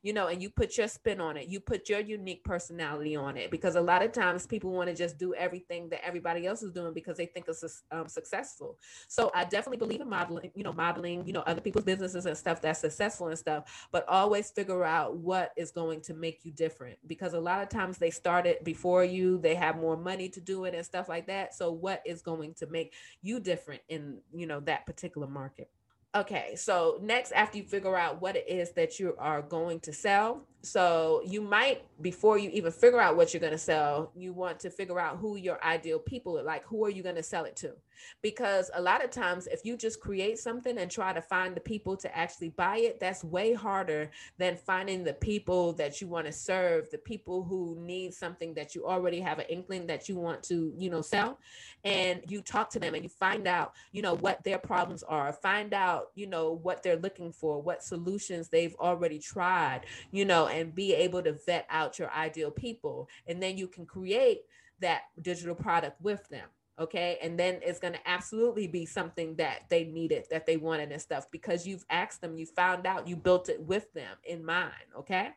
[0.08, 1.50] you know, and you put your spin on it.
[1.50, 4.96] You put your unique personality on it because a lot of times people want to
[4.96, 8.78] just do everything that everybody else is doing because they think it's um, successful.
[9.10, 12.38] So I definitely believe in modeling, you know, modeling, you know, other people's businesses and
[12.38, 16.54] stuff that's successful and stuff, but always figure out what is going to make you
[16.54, 20.40] different because a lot of times they started before you, they have more money to
[20.40, 21.54] do it and stuff like that.
[21.54, 25.70] So what is going to make you different in, you know, that particular market?
[26.18, 29.94] Okay, so next, after you figure out what it is that you are going to
[29.94, 34.34] sell, so you might, before you even figure out what you're going to sell, you
[34.34, 36.64] want to figure out who your ideal people are like.
[36.66, 37.74] Who are you going to sell it to?
[38.22, 41.62] Because a lot of times, if you just create something and try to find the
[41.62, 46.28] people to actually buy it, that's way harder than finding the people that you want
[46.28, 50.16] to serve, the people who need something that you already have an inkling that you
[50.16, 51.40] want to, you know, sell.
[51.84, 55.32] And you talk to them and you find out, you know, what their problems are,
[55.34, 60.47] find out, you know, what they're looking for, what solutions they've already tried, you know,
[60.48, 63.10] and be able to vet out your ideal people.
[63.28, 64.42] And then you can create
[64.80, 66.48] that digital product with them
[66.80, 67.18] okay?
[67.22, 71.02] And then it's going to absolutely be something that they needed that they wanted and
[71.02, 71.30] stuff.
[71.32, 75.30] Because you've asked them you found out you built it with them in mind okay?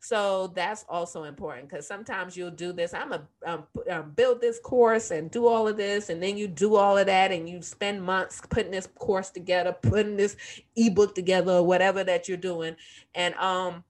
[0.00, 4.58] So that's also important because sometimes you'll do this i'm a um, um, build this
[4.58, 7.62] course and do all of this and then you do all of that and you
[7.62, 10.36] spend months putting this course together putting this
[10.76, 12.76] ebook together whatever that you're doing.
[13.14, 13.82] And um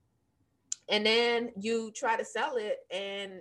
[0.89, 3.31] and then you try to sell it and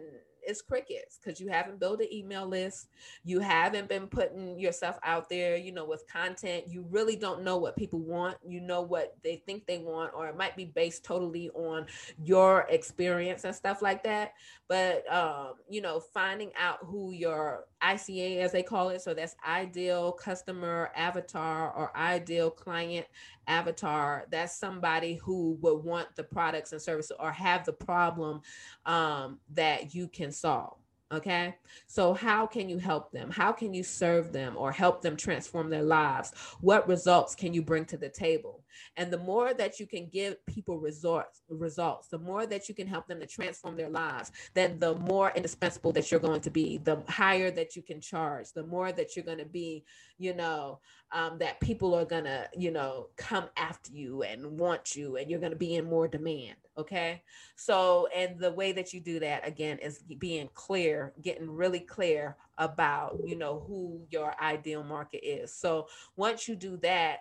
[0.46, 2.88] it's crickets because you haven't built an email list.
[3.24, 6.64] You haven't been putting yourself out there you know with content.
[6.68, 8.37] You really don't know what people want.
[8.46, 11.87] You know what they think they want or it might be based totally on
[12.22, 14.33] your experience and stuff like that.
[14.68, 19.37] But um, you know finding out who your ICA as they call it so that's
[19.47, 23.07] ideal customer avatar or ideal client
[23.47, 28.40] avatar that's somebody who would want the products and services or have the problem
[28.87, 30.77] um, that you can solve
[31.12, 31.55] Okay.
[31.87, 33.31] So, how can you help them?
[33.31, 36.33] How can you serve them or help them transform their lives?
[36.61, 38.63] What results can you bring to the table?
[38.96, 42.87] And the more that you can give people results, results, the more that you can
[42.87, 46.78] help them to transform their lives, then the more indispensable that you're going to be,
[46.78, 49.84] the higher that you can charge, the more that you're going to be,
[50.18, 50.80] you know,
[51.12, 55.30] um, that people are going to, you know, come after you and want you, and
[55.30, 56.56] you're going to be in more demand.
[56.76, 57.22] Okay.
[57.54, 62.37] So, and the way that you do that again is being clear, getting really clear
[62.58, 65.54] about, you know, who your ideal market is.
[65.54, 67.20] So, once you do that,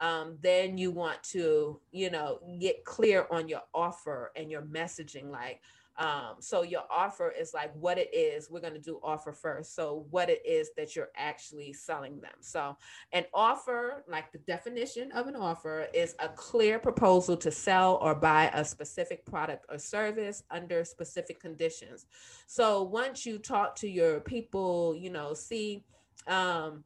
[0.00, 5.30] um, then you want to, you know, get clear on your offer and your messaging.
[5.30, 5.60] Like,
[5.98, 8.50] um, so your offer is like what it is.
[8.50, 9.74] We're going to do offer first.
[9.74, 12.32] So, what it is that you're actually selling them.
[12.40, 12.76] So,
[13.12, 18.14] an offer, like the definition of an offer, is a clear proposal to sell or
[18.14, 22.06] buy a specific product or service under specific conditions.
[22.46, 25.84] So, once you talk to your people, you know, see,
[26.26, 26.84] um,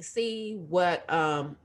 [0.00, 1.56] see what um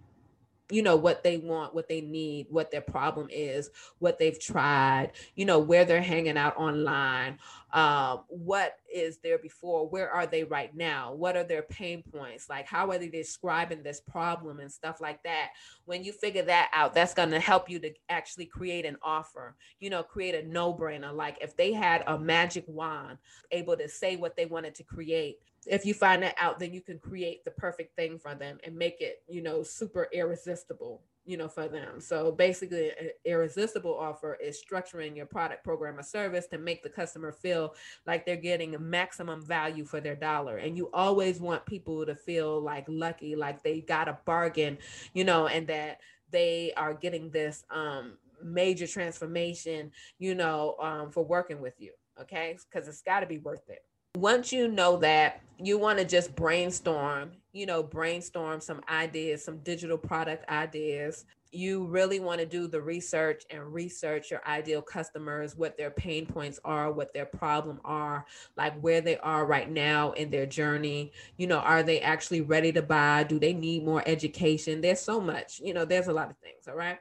[0.69, 5.12] you know what they want what they need what their problem is what they've tried
[5.36, 7.38] you know where they're hanging out online
[7.73, 12.49] um, what is there before where are they right now what are their pain points
[12.49, 15.49] like how are they describing this problem and stuff like that.
[15.86, 19.56] When you figure that out that's going to help you to actually create an offer
[19.80, 21.13] you know create a no-brainer.
[21.13, 23.17] Like if they had a magic wand
[23.52, 26.82] able to say what they wanted to create if you find that out then you
[26.82, 31.38] can create the perfect thing for them and make it you know super irresistible you
[31.38, 31.99] know for them.
[31.99, 36.89] So basically an irresistible offer is structuring your product program or service to make the
[36.89, 40.58] customer feel like they're getting maximum value for their dollar.
[40.58, 44.78] And you always want people to feel like lucky like they got a bargain
[45.13, 45.99] you know and that
[46.32, 52.58] they are getting this um major transformation you know um, for working with you okay?
[52.69, 53.84] Because it's got to be worth it
[54.15, 59.58] once you know that you want to just brainstorm you know brainstorm some ideas some
[59.60, 61.26] digital product ideas.
[61.56, 66.26] You really want to do the research and research your ideal customers what their pain
[66.26, 68.26] points are what their problem are
[68.58, 71.12] like where they are right now in their journey.
[71.38, 73.23] You know are they actually ready to buy?
[73.23, 74.82] Do they need more education?
[74.82, 76.99] There's so much you know there's a lot of things all right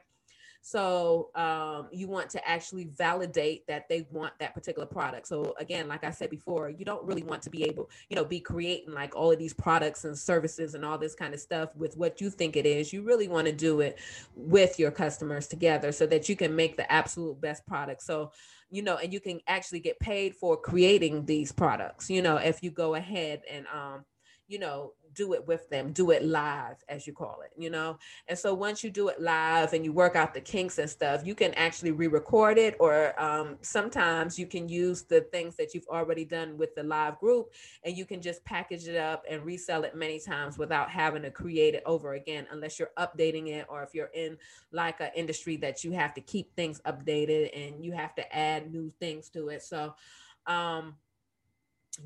[0.65, 5.27] so um, you want to actually validate that they want that particular product.
[5.27, 8.23] So again, like I said before, you don't really want to be able, you know,
[8.23, 11.75] be creating like all of these products and services and all this kind of stuff
[11.75, 12.93] with what you think it is.
[12.93, 13.99] You really want to do it
[14.37, 18.01] with your customers together so that you can make the absolute best product.
[18.01, 18.31] So
[18.71, 22.63] you know, and you can actually get paid for creating these products, you know, if
[22.63, 24.03] you go ahead and um,
[24.47, 27.97] you know, do it with them, do it live, as you call it, you know?
[28.27, 31.25] And so once you do it live and you work out the kinks and stuff,
[31.25, 35.73] you can actually re record it, or um, sometimes you can use the things that
[35.73, 37.53] you've already done with the live group
[37.83, 41.31] and you can just package it up and resell it many times without having to
[41.31, 44.37] create it over again, unless you're updating it or if you're in
[44.71, 48.71] like an industry that you have to keep things updated and you have to add
[48.71, 49.61] new things to it.
[49.61, 49.95] So,
[50.47, 50.95] um,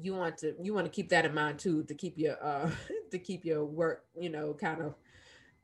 [0.01, 2.69] you want to you want to keep that in mind too to keep your uh
[3.11, 4.95] to keep your work you know kind of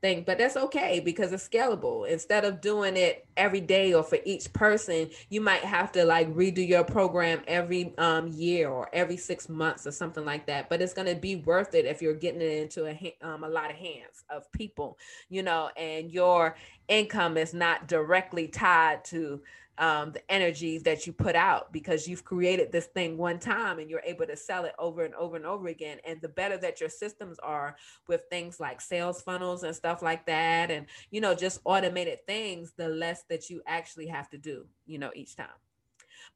[0.04, 2.06] thing but that's okay because it's scalable.
[2.06, 6.28] Instead of doing it every day or for each person you might have to like
[6.34, 10.82] redo your program every um, year or every six months or something like that but
[10.82, 13.70] it's going to be worth it if you're getting it into a, um, a lot
[13.70, 14.98] of hands of people
[15.30, 16.54] you know and your
[16.88, 19.40] income is not directly tied to
[19.78, 23.90] um, the energy that you put out because you've created this thing one time and
[23.90, 25.98] you're able to sell it over and over and over again.
[26.06, 27.76] And the better that your systems are
[28.08, 32.72] with things like sales funnels and stuff like that, and you know, just automated things,
[32.76, 35.46] the less that you actually have to do, you know, each time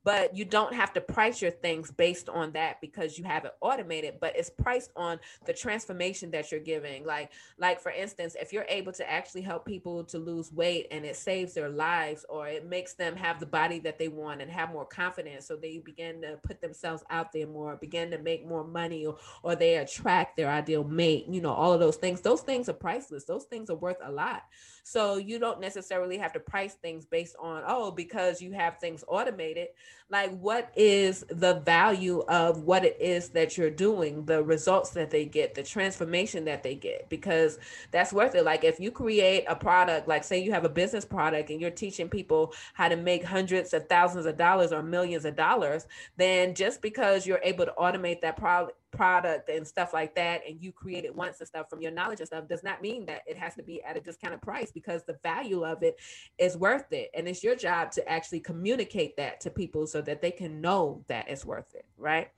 [0.05, 3.53] but you don't have to price your things based on that because you have it
[3.61, 8.53] automated but it's priced on the transformation that you're giving like like for instance if
[8.53, 12.49] you're able to actually help people to lose weight and it saves their lives or
[12.49, 15.79] it makes them have the body that they want and have more confidence so they
[15.79, 19.77] begin to put themselves out there more begin to make more money or, or they
[19.77, 23.45] attract their ideal mate you know all of those things those things are priceless those
[23.45, 24.43] things are worth a lot
[24.89, 29.05] so you don't necessarily have to price things based on, oh, because you have things
[29.07, 29.69] automated.
[30.11, 35.11] Like, what is the value of what it is that you're doing, the results that
[35.11, 37.11] they get, the transformation that they get?
[37.11, 37.59] Because
[37.91, 38.45] that's worth it.
[38.45, 41.71] Like, if you create a product, like, say you have a business product and you're
[41.71, 46.55] teaching people how to make hundreds of thousands of dollars or millions of dollars, then
[46.55, 50.73] just because you're able to automate that product, product and stuff like that and you
[50.73, 53.37] create it once and stuff from your knowledge and stuff does not mean that it
[53.37, 55.97] has to be at a discounted price because the value of it
[56.39, 57.11] is worth it.
[57.15, 61.05] And it's your job to actually communicate that to people so that they can know
[61.09, 62.29] that it's worth it right?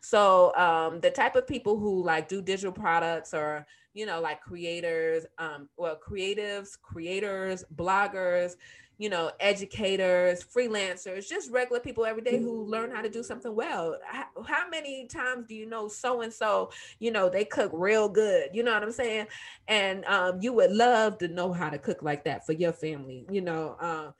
[0.00, 4.40] So um the type of people who like do digital products or you know like
[4.40, 8.56] creators um well creatives creators bloggers
[8.98, 13.54] you know, educators, freelancers, just regular people every day who learn how to do something
[13.54, 13.96] well.
[14.46, 18.50] How, many times do you know so and so, you know, they cook real good?
[18.52, 19.26] You know what I'm saying?
[19.68, 23.26] And um, you would love to know how to cook like that for your family,
[23.30, 24.12] you know, uh,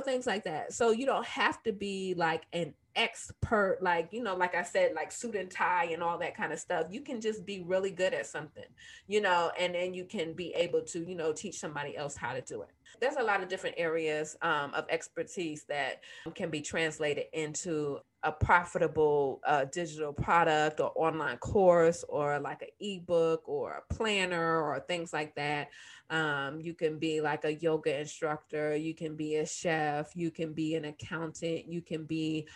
[0.00, 0.72] know, things like that.
[0.72, 4.92] So you don't have to be like an expert like you know like i said
[4.96, 7.90] like suit and tie and all that kind of stuff you can just be really
[7.90, 8.64] good at something
[9.06, 12.32] you know and then you can be able to you know teach somebody else how
[12.32, 12.70] to do it
[13.00, 16.02] there's a lot of different areas um, of expertise that
[16.34, 22.68] can be translated into a profitable uh, digital product or online course or like an
[22.80, 25.68] ebook or a planner or things like that.
[26.10, 30.52] Um, you can be like a yoga instructor you can be a chef you can
[30.52, 32.48] be an accountant you can be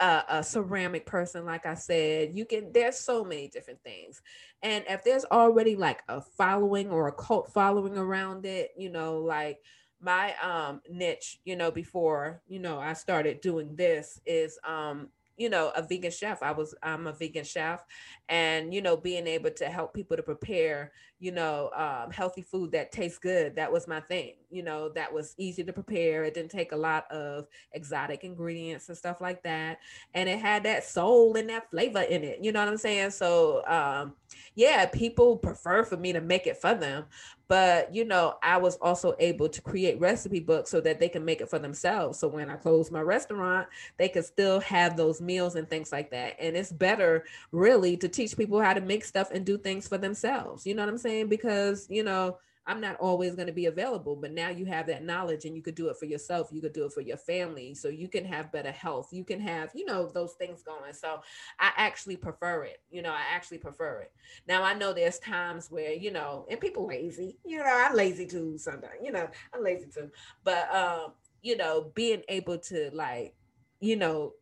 [0.00, 2.30] a, a, ceramic person like i said.
[2.34, 4.20] You can there's so many different things.
[4.62, 9.18] And if there's already like a following or a cult following around it you know
[9.18, 9.58] like
[10.00, 15.48] my um niche you know before you know i started doing this is um you
[15.48, 16.42] know a vegan chef.
[16.42, 17.84] I was i'm a vegan chef
[18.28, 22.72] and you know being able to help people to prepare you know um, healthy food
[22.72, 26.34] that tastes good that was my thing you know that was easy to prepare it
[26.34, 29.78] didn't take a lot of exotic ingredients and stuff like that
[30.14, 33.10] and it had that soul and that flavor in it you know what i'm saying?
[33.10, 34.14] So um,
[34.54, 37.04] yeah people prefer for me to make it for them
[37.48, 41.24] but you know i was also able to create recipe books so that they can
[41.24, 43.66] make it for themselves so when i close my restaurant
[43.96, 48.08] they can still have those meals and things like that and it's better really to
[48.08, 50.98] teach people how to make stuff and do things for themselves you know what i'm
[50.98, 52.38] saying because you know
[52.68, 55.62] I'm not always going to be available, but now you have that knowledge and you
[55.62, 56.50] could do it for yourself.
[56.52, 57.74] You could do it for your family.
[57.74, 59.08] So you can have better health.
[59.10, 60.92] You can have, you know, those things going.
[60.92, 61.22] So
[61.58, 62.82] I actually prefer it.
[62.90, 64.12] You know, I actually prefer it.
[64.46, 68.26] Now I know there's times where, you know, and people lazy, you know, I'm lazy
[68.26, 70.10] too sometimes, you know, I'm lazy too.
[70.44, 73.34] But um, you know, being able to like,
[73.80, 74.34] you know,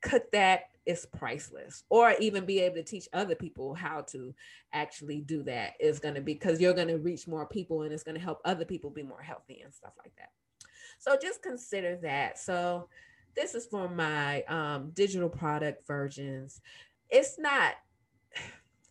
[0.00, 1.84] cook that is priceless.
[1.90, 4.34] Or even be able to teach other people how to
[4.72, 7.92] actually do that is going to be because you're going to reach more people and
[7.92, 10.30] it's going to help other people be more healthy and stuff like that.
[10.98, 12.38] So just consider that.
[12.38, 12.88] So
[13.36, 16.60] this is for my um, digital product virgins.
[17.10, 17.74] It's not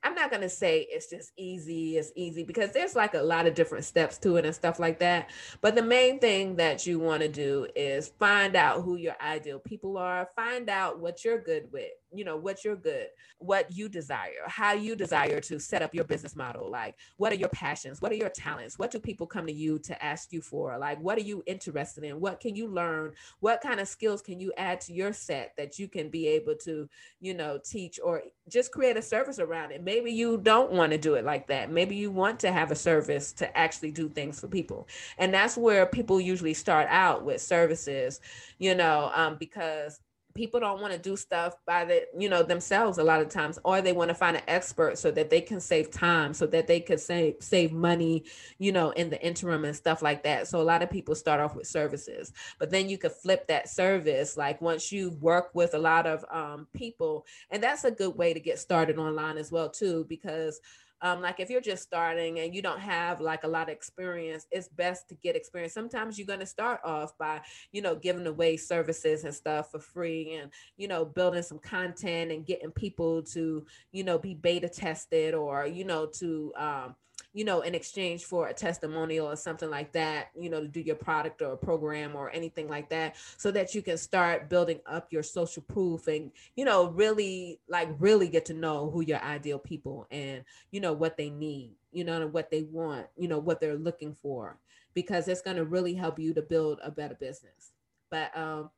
[0.08, 3.54] I'm not gonna say it's just easy, it's easy because there's like a lot of
[3.56, 5.30] different steps to it and stuff like that.
[5.60, 9.60] But the main thing that you want to do is find out who your ideal
[9.60, 13.08] people are, find out what you're good with, you know what you're good
[13.40, 17.36] what you desire how you desire to set up your business model like what are
[17.36, 20.42] your passions what are your talents what do people come to you to ask you
[20.42, 24.22] for like what are you interested in what can you learn what kind of skills
[24.22, 26.88] can you add to your set that you can be able to
[27.20, 29.84] you know teach or just create a service around it?
[29.84, 31.72] Maybe you don't want to do it like that.
[31.72, 34.88] Maybe you want to have a service to actually do things for people.
[35.18, 38.22] And that's where people usually start out with services
[38.60, 40.00] you know um, because
[40.38, 43.58] people don't want to do stuff by the you know themselves a lot of times
[43.66, 46.68] or they want to find an expert so that they can save time so that
[46.68, 48.24] they could save save money
[48.60, 50.48] you know in the interim and stuff like that.
[50.48, 53.68] So a lot of people start off with services but then you could flip that
[53.68, 58.16] service like once you work with a lot of um, people and that's a good
[58.16, 60.62] way to get started online as well too because
[61.02, 64.46] um, like if you're just starting and you don't have like a lot of experience
[64.52, 65.74] it's best to get experience.
[65.74, 67.42] Sometimes you're going to start off by
[67.72, 72.32] you know giving away services and stuff for free and you know building some content
[72.32, 76.96] and getting people to you know be beta tested or you know to um,
[77.34, 80.80] you know, in exchange for a testimonial or something like that, you know, to do
[80.80, 84.80] your product or a program or anything like that, so that you can start building
[84.88, 89.22] up your social proof and, you know, really like really get to know who your
[89.22, 93.40] ideal people and, you know, what they need, you know, what they want, you know,
[93.40, 94.58] what they're looking for,
[94.94, 97.72] because it's going to really help you to build a better business.
[98.10, 98.72] But, um,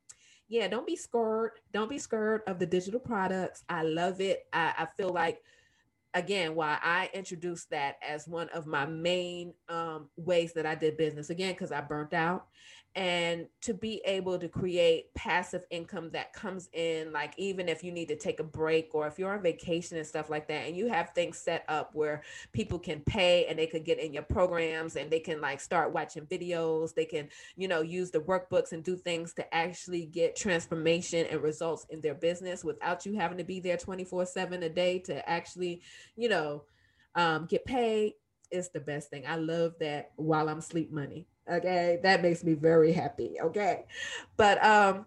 [0.48, 1.52] yeah, don't be scared.
[1.72, 3.64] Don't be scared of the digital products.
[3.68, 4.46] I love it.
[4.52, 5.40] I, I feel like
[6.14, 10.96] again why i introduced that as one of my main um, ways that i did
[10.96, 12.46] business again because i burnt out
[12.96, 17.92] and to be able to create passive income that comes in like even if you
[17.92, 20.76] need to take a break or if you're on vacation and stuff like that and
[20.76, 22.22] you have things set up where
[22.52, 25.92] people can pay and they could get in your programs and they can like start
[25.92, 30.34] watching videos they can you know use the workbooks and do things to actually get
[30.34, 34.68] transformation and results in their business without you having to be there 24 7 a
[34.68, 35.80] day to actually
[36.16, 36.64] you know
[37.14, 38.14] um, get paid
[38.50, 39.24] is the best thing.
[39.26, 41.26] I love that while I'm sleep money.
[41.50, 41.98] Okay.
[42.02, 43.36] That makes me very happy.
[43.40, 43.84] Okay.
[44.36, 45.06] But um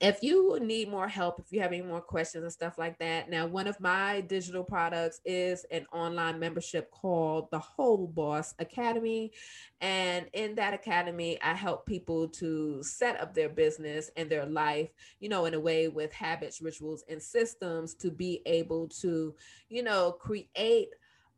[0.00, 3.28] if you need more help, if you have any more questions and stuff like that,
[3.28, 9.32] now one of my digital products is an online membership called the Whole Boss Academy.
[9.80, 14.90] And in that academy, I help people to set up their business and their life,
[15.18, 19.34] you know, in a way with habits, rituals, and systems to be able to,
[19.68, 20.90] you know, create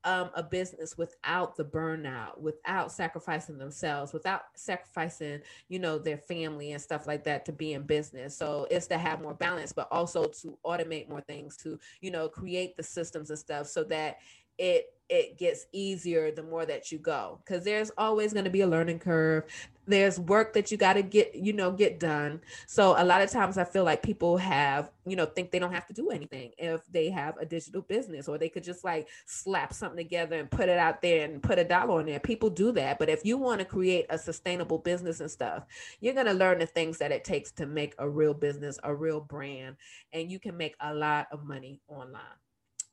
[0.05, 6.73] um, a business without the burnout, without sacrificing themselves, without sacrificing, you know, their family
[6.73, 8.37] and stuff like that to be in business.
[8.37, 12.29] So it's to have more balance, but also to automate more things, to, you know,
[12.29, 14.19] create the systems and stuff so that
[14.59, 17.41] it it gets easier the more that you go.
[17.45, 19.45] Because there's always going to be a learning curve.
[19.87, 22.41] There's work that you got to get you know get done.
[22.69, 25.73] So a lot of times i feel like people have you know think they don't
[25.73, 29.09] have to do anything if they have a digital business or they could just like
[29.27, 32.21] slap something together and put it out there and put a dollar on there.
[32.21, 35.65] People do that but if you want to create a sustainable business and stuff
[35.99, 38.95] you're going to learn the things that it takes to make a real business a
[38.95, 39.75] real brand
[40.13, 42.21] and you can make a lot of money online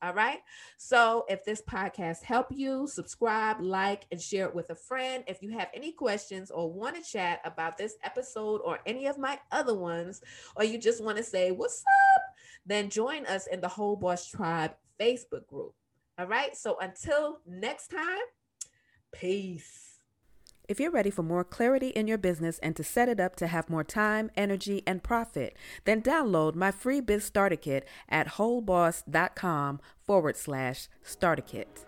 [0.00, 0.38] all right.
[0.76, 5.24] So if this podcast helped you, subscribe, like, and share it with a friend.
[5.26, 9.18] If you have any questions or want to chat about this episode or any of
[9.18, 10.20] my other ones,
[10.54, 12.22] or you just want to say, what's up?
[12.64, 15.74] Then join us in the Whole Boss Tribe Facebook group.
[16.16, 16.56] All right.
[16.56, 18.18] So until next time,
[19.12, 19.87] peace.
[20.68, 23.46] If you're ready for more clarity in your business and to set it up to
[23.46, 25.56] have more time, energy, and profit,
[25.86, 31.86] then download my free Biz Starter Kit at wholeboss.com forward slash starter kit.